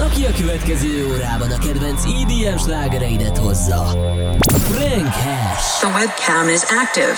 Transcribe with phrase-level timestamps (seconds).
[0.00, 3.84] Aki a következő órában a kedvenc EDM slágereidet hozza.
[4.48, 5.78] Frank Hash.
[5.80, 7.14] The webcam is active.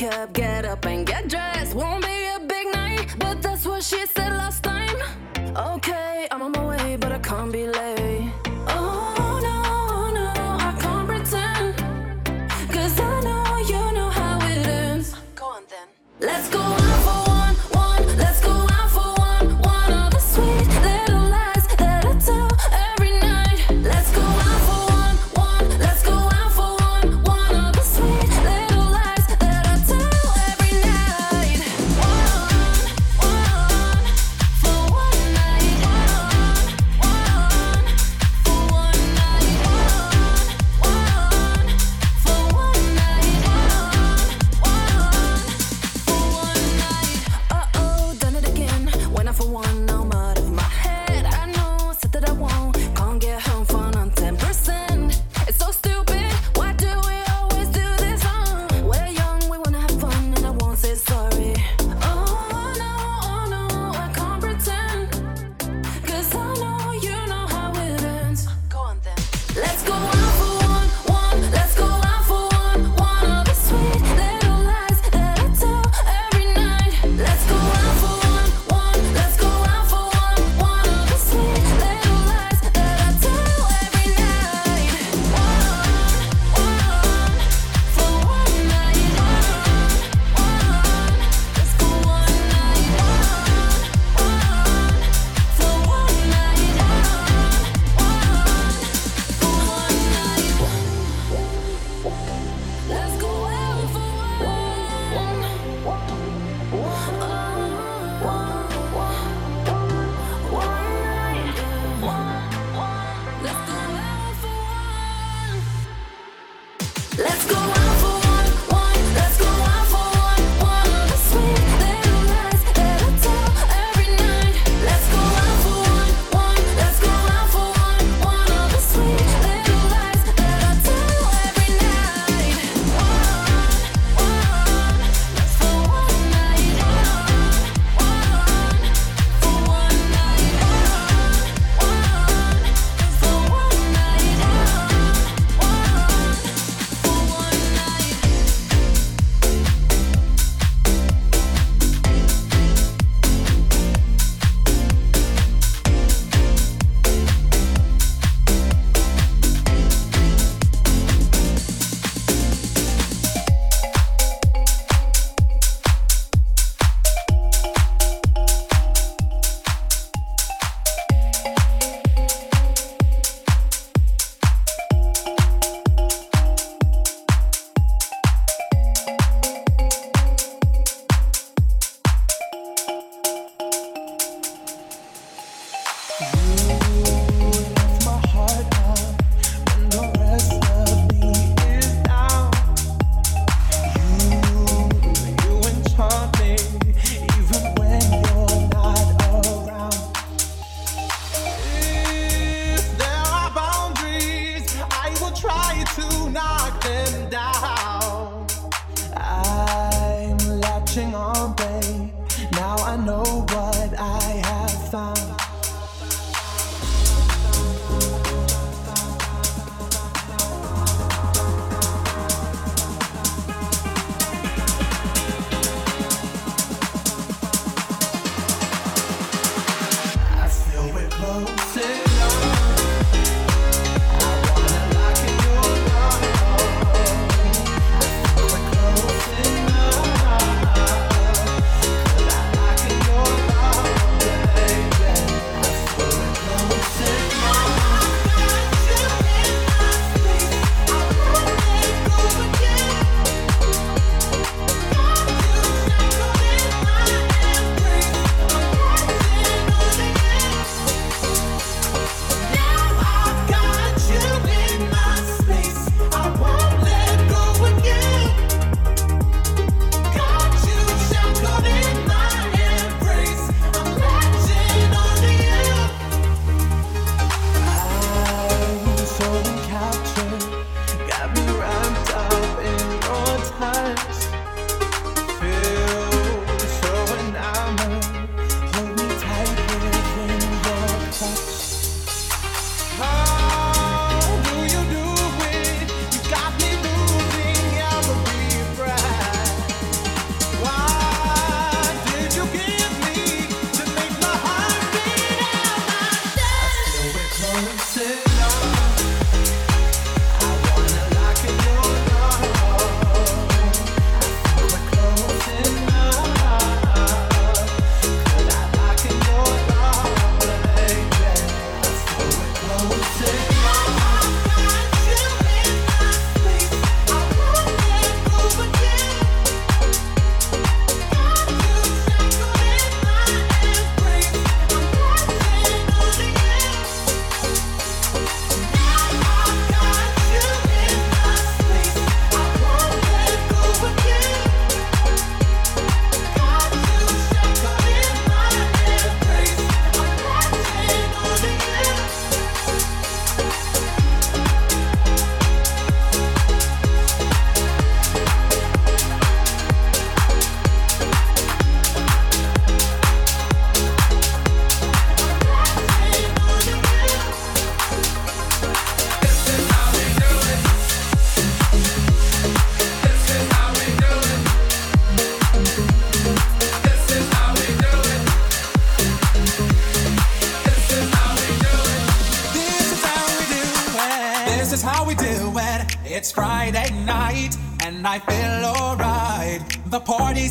[0.00, 0.47] wake up, get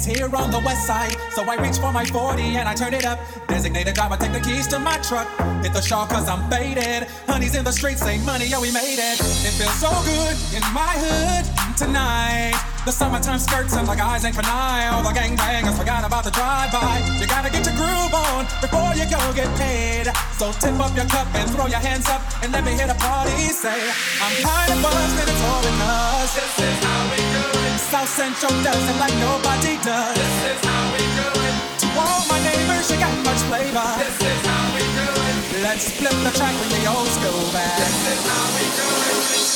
[0.05, 1.15] here on the west side.
[1.31, 3.19] So I reach for my 40 and I turn it up.
[3.47, 5.27] Designated driver, take the keys to my truck.
[5.63, 7.07] Hit the shawl cause I'm faded.
[7.27, 9.19] Honey's in the streets, say money, yeah, we made it.
[9.47, 11.45] It feels so good in my hood
[11.77, 12.55] tonight.
[12.85, 17.19] The summertime skirts and the guys ain't for All the gangbangers forgot about the drive-by.
[17.19, 20.07] You gotta get your groove on before you go get paid.
[20.39, 22.95] So tip up your cup and throw your hands up and let me hear the
[22.95, 26.35] party say, I'm kind of buzzed and it's all in us.
[26.35, 27.26] This is how we.
[27.91, 30.13] South Central does it like nobody does.
[30.13, 31.79] This is how we do it.
[31.79, 33.87] To all my neighbors, you got much flavor.
[33.97, 35.63] This is how we do it.
[35.63, 37.79] Let's flip the track with the old school band.
[37.79, 39.46] This is how we do it.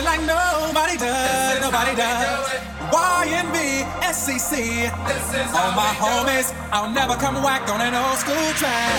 [0.00, 1.60] Does like nobody does.
[1.60, 2.24] Nobody does.
[2.88, 4.88] YNB, SCC.
[5.52, 8.96] All my homies, I'll never come whack on an old school track.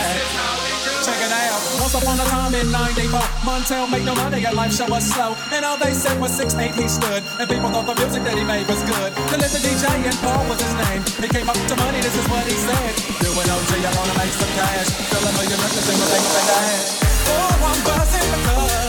[1.01, 1.58] Check it out.
[1.81, 5.34] Once upon a time in 94, Montell made no money, and life show was slow.
[5.50, 7.25] And all they said was 6'8 he stood.
[7.41, 9.10] And people thought the music that he made was good.
[9.34, 11.01] The little DJ and Paul was his name.
[11.17, 12.93] He came up to money, this is what he said.
[13.17, 14.89] Do Doing OG, I wanna make some cash.
[15.10, 16.86] Fill a million every single thing that I had.
[17.25, 18.81] Oh, I'm buzzing because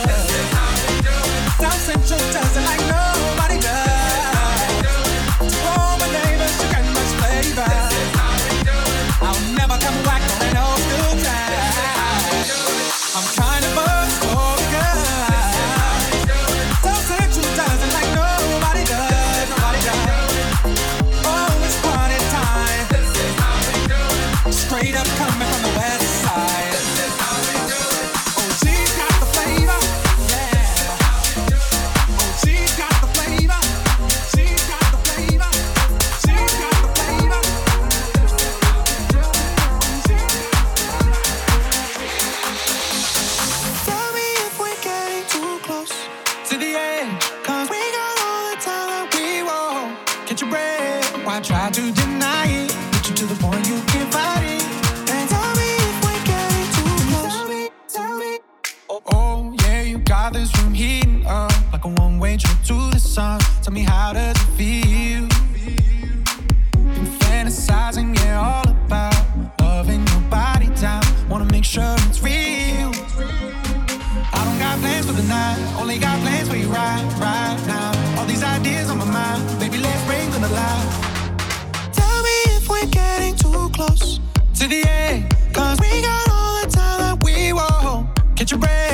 [1.71, 3.12] Central does it like nobody
[88.43, 88.92] Get your bread.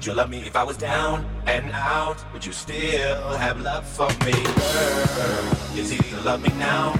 [0.00, 2.24] Would you love me if I was down and out?
[2.32, 5.58] Would you still have love for me, girl?
[5.74, 6.98] It's easy to love me now.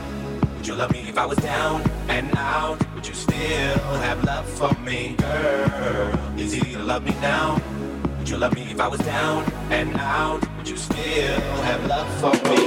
[0.58, 2.78] Would you love me if I was down and out?
[2.94, 6.12] Would you still have love for me, girl?
[6.36, 7.58] It's easy to love me now.
[8.18, 10.46] Would you love me if I was down and out?
[10.58, 12.60] Would you still have love for me?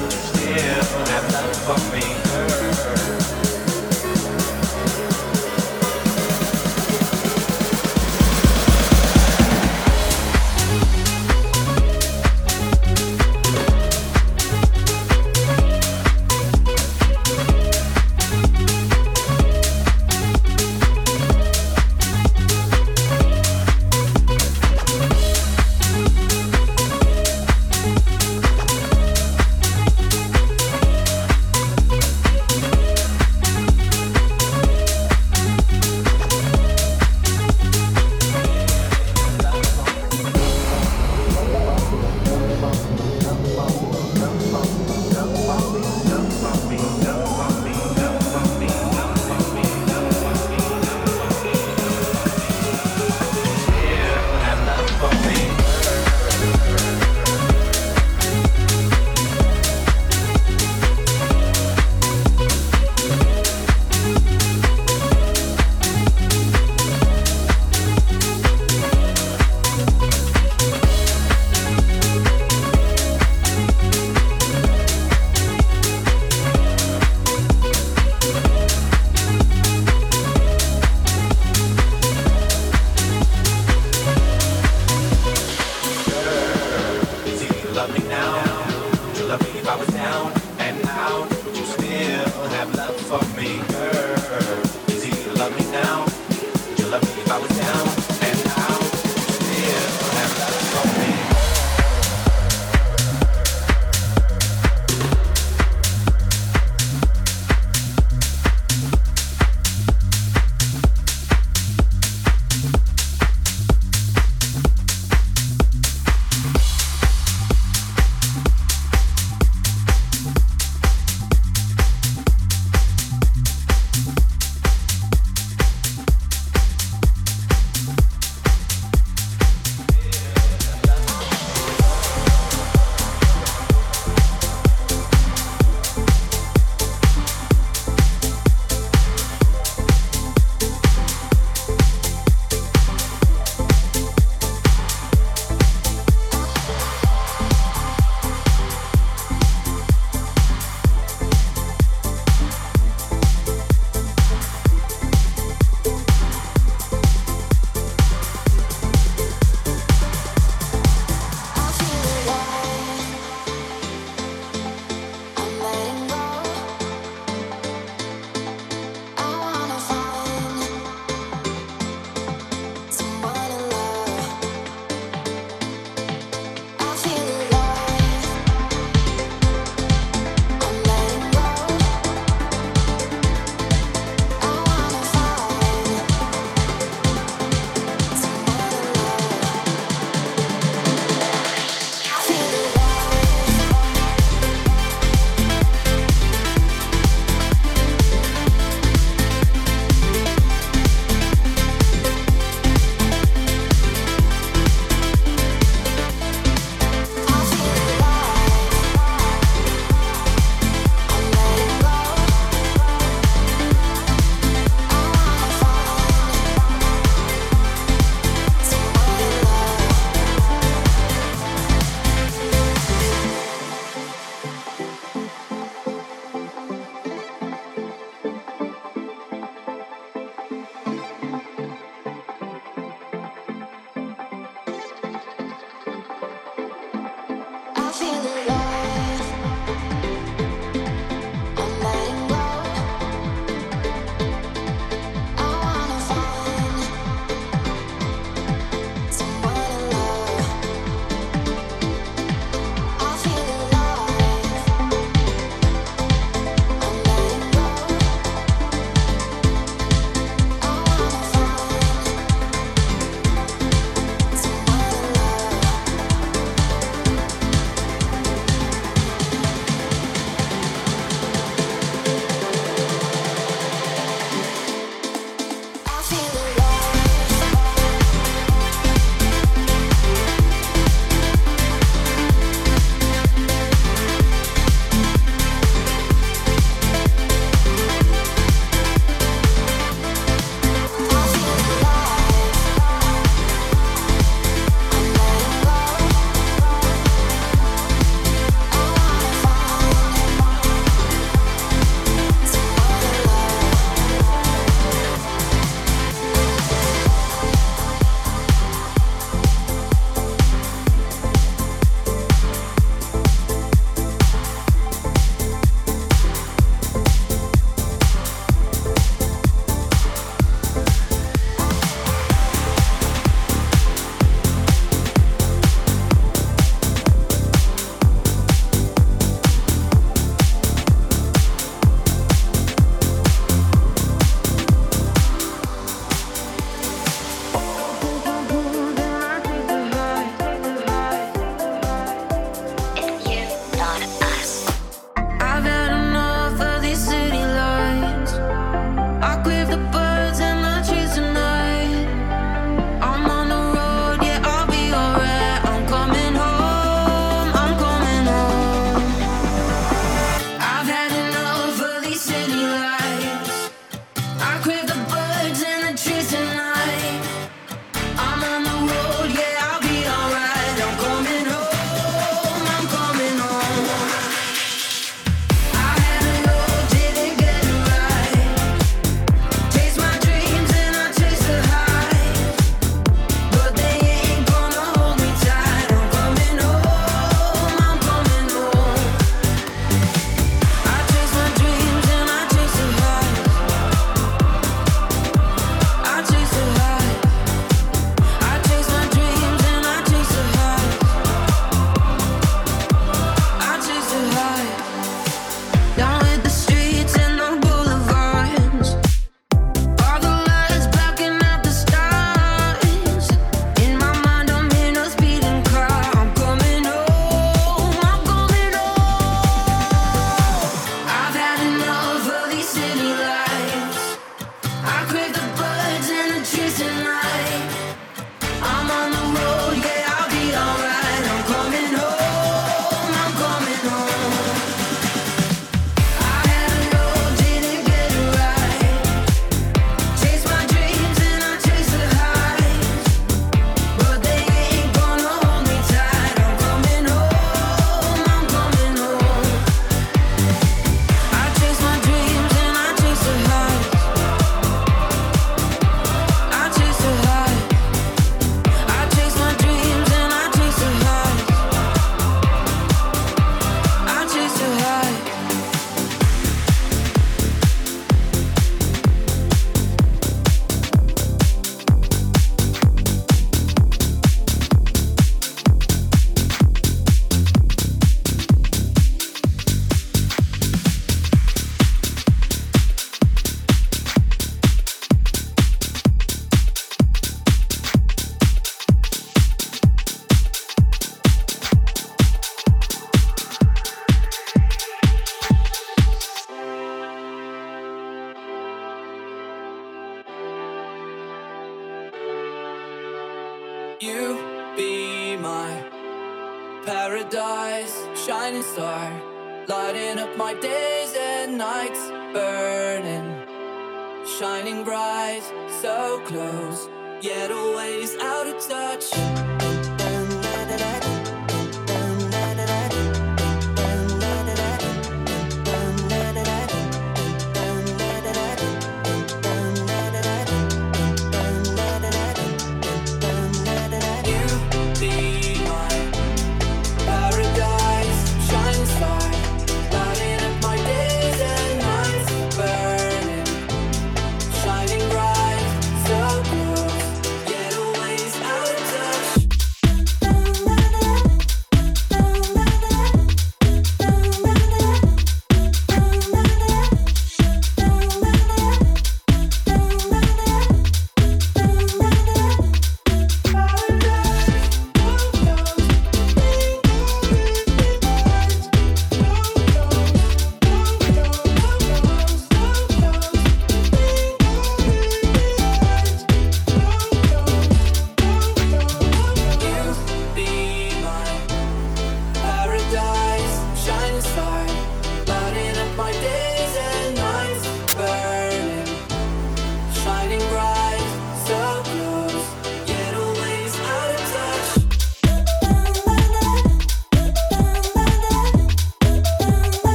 [0.00, 2.21] Would you still have love for me,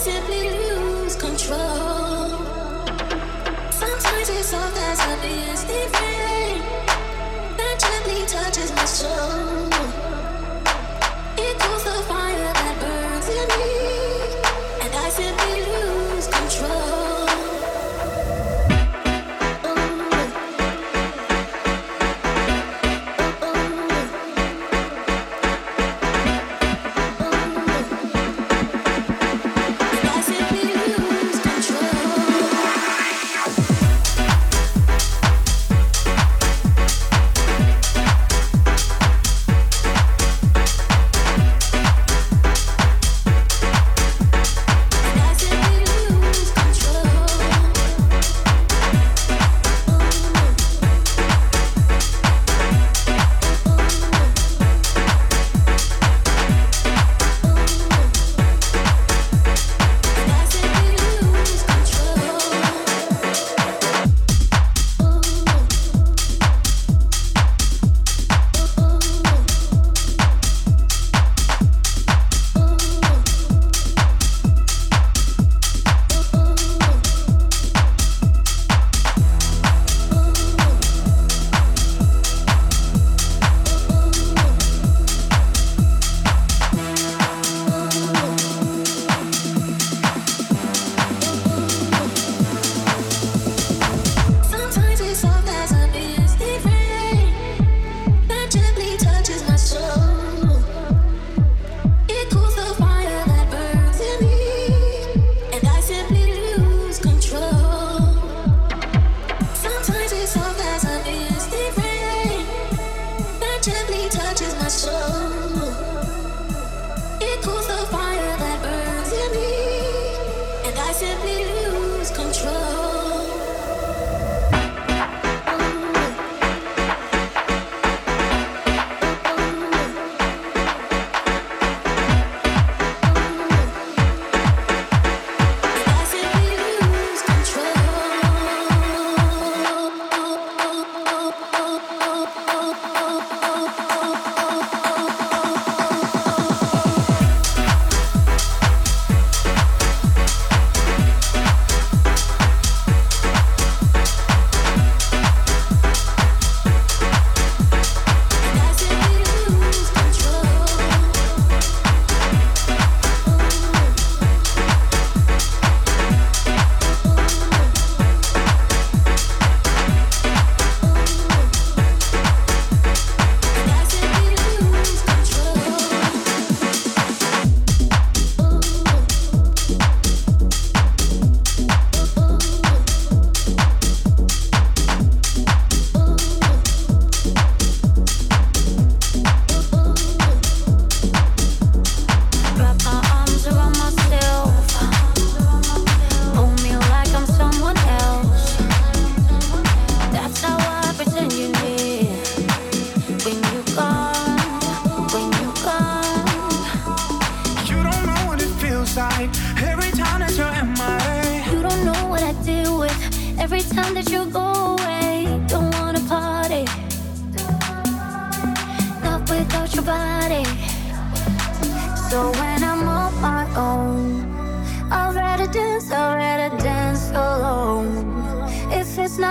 [0.00, 2.30] simply lose control.
[3.70, 5.59] Sometimes it's all that's happening.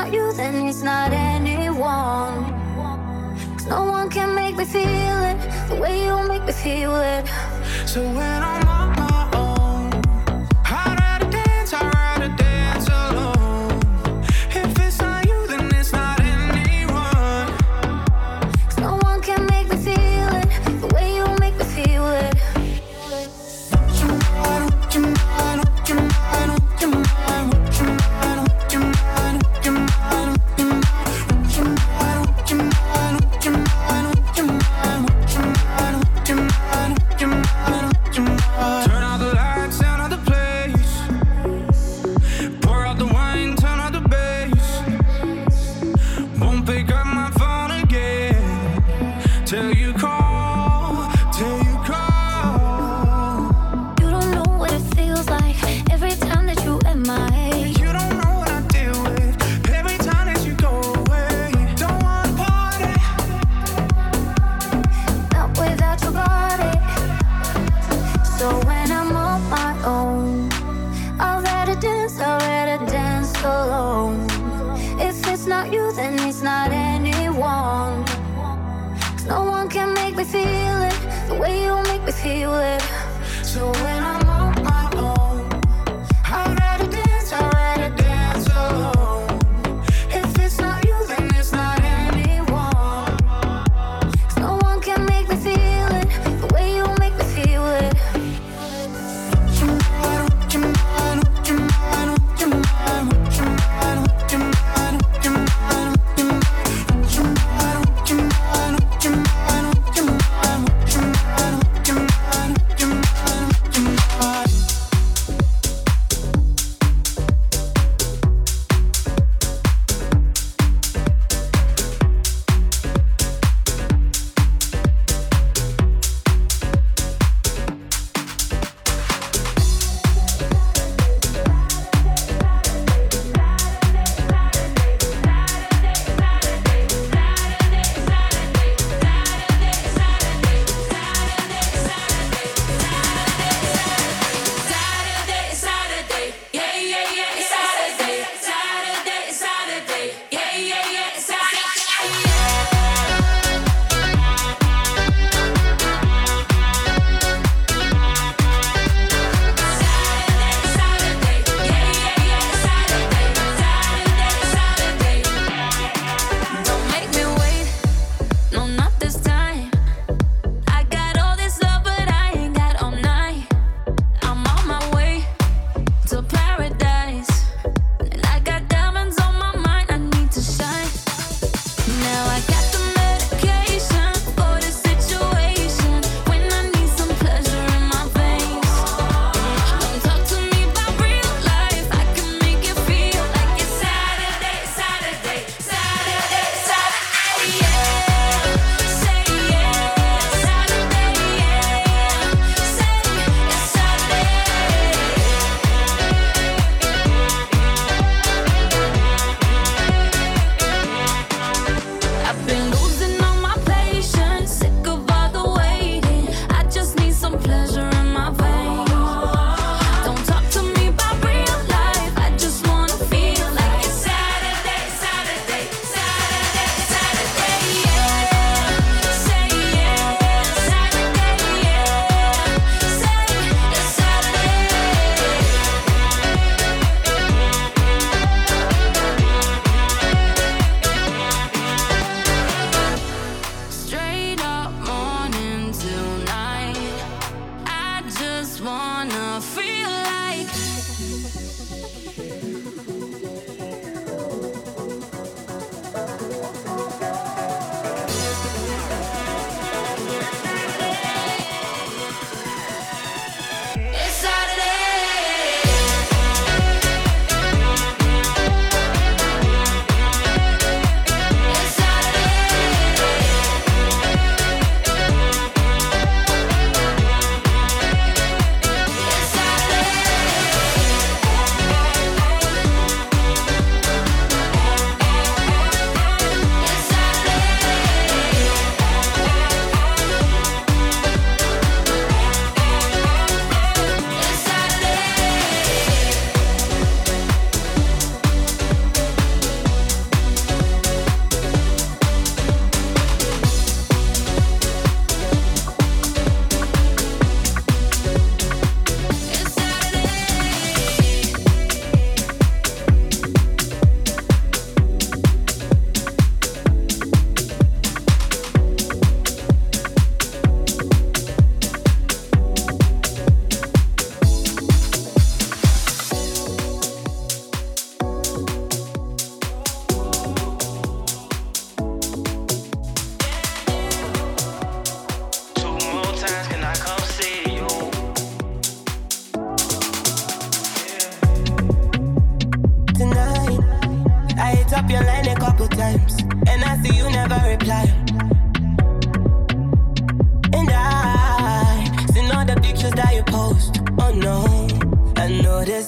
[0.03, 2.45] not you, then it's not anyone.
[3.55, 5.37] Cause no one can make me feel it
[5.67, 7.27] the way you make me feel it.
[7.85, 8.68] So when I'm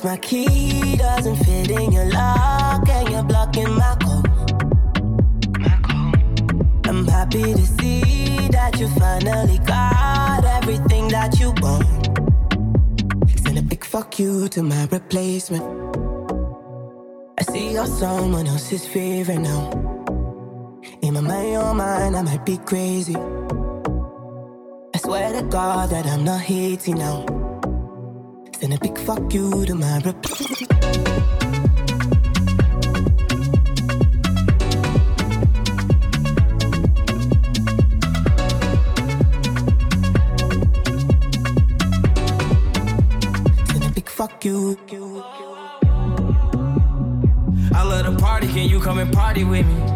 [0.01, 4.25] Cause my key doesn't fit in your lock and you're blocking my code.
[6.87, 12.17] I'm happy to see that you finally got everything that you want.
[13.41, 15.63] Send a big fuck you to my replacement.
[17.37, 19.69] I see you're someone else's favorite now.
[21.03, 23.15] In my mind, your mind, I might be crazy.
[24.95, 27.40] I swear to God that I'm not hating now.
[28.62, 29.97] Send a big fuck you to my
[43.84, 44.78] a big fuck you.
[47.74, 49.90] I love to party, can you come and party with me?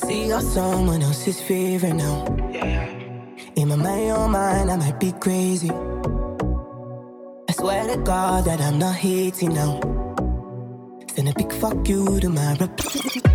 [0.00, 2.24] I see you're someone else's favorite now.
[3.56, 5.70] In my mind, your mind, I might be crazy.
[7.48, 9.80] I swear to God that I'm not hating now.
[11.12, 13.26] Send a big fuck you to my replacement.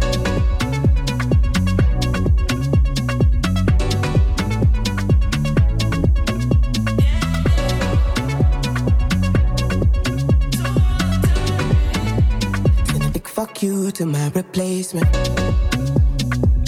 [12.88, 15.73] Send a big fuck you to my replacement
[16.36, 16.63] you.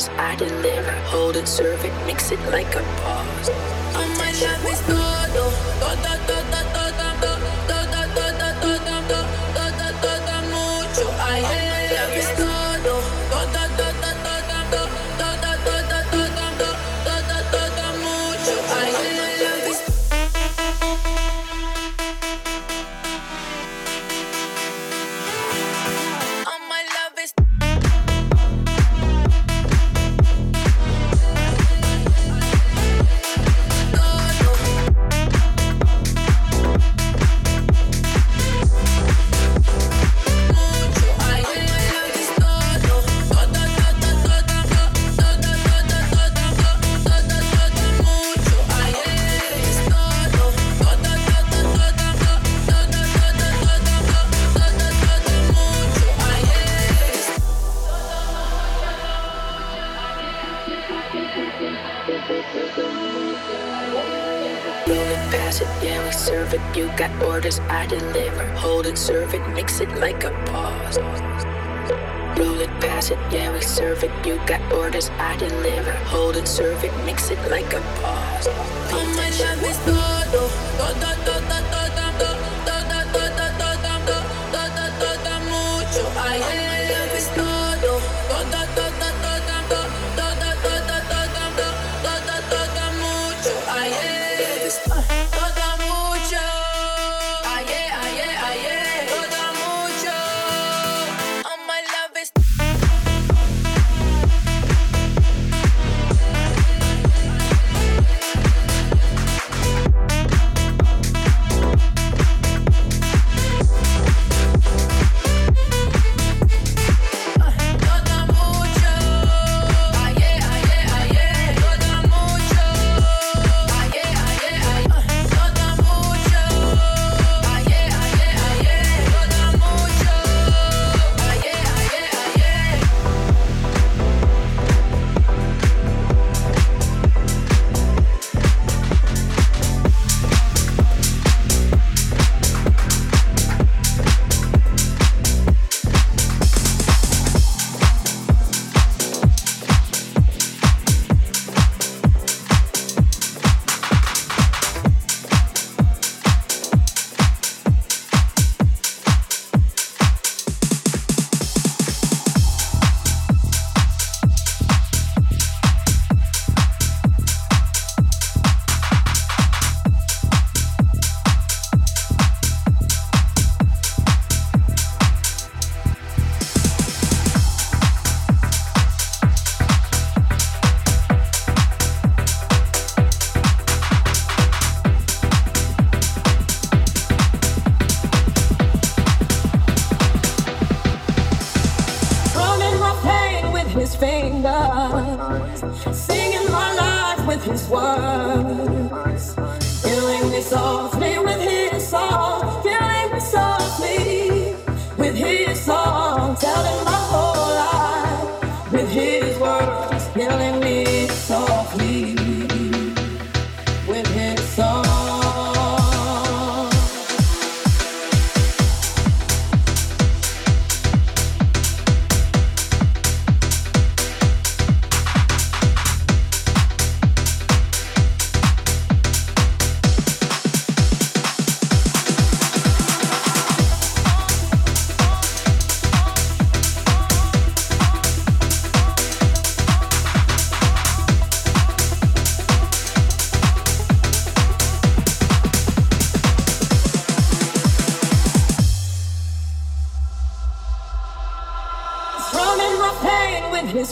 [0.00, 0.92] service I deliver.
[1.08, 4.05] Hold it, serve it, mix it like a boss.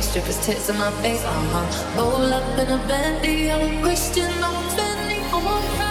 [0.00, 2.00] Strippers' tits in my face, uh huh.
[2.00, 5.83] Roll up in a bendy, I'm a Christian, I'm a Fendi, I'm a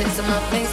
[0.00, 0.69] in my face.